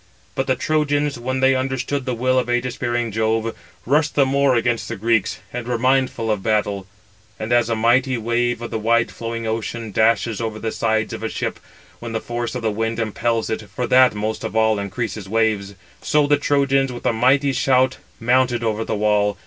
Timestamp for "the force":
12.13-12.55